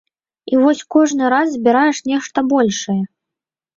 [0.51, 3.01] І вось кожны раз збіраеш нешта большае.